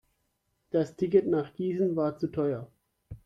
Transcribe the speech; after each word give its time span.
Das 0.71 0.95
Ticket 0.95 1.27
nach 1.27 1.53
Gießen 1.53 1.95
war 1.95 2.17
zu 2.17 2.31
teuer 2.31 2.71